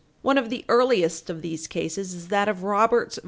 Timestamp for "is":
2.15-2.29